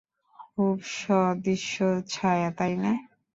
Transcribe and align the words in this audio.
খুব 0.39 0.75
সুদৃশ্য 0.93 1.75
ছায়া, 2.11 2.49
তাই 2.57 2.73
না? 2.83 2.91